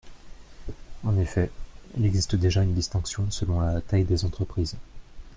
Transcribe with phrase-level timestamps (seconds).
[1.03, 1.51] En effet,
[1.95, 4.75] il existe déjà une distinction selon la taille des entreprises.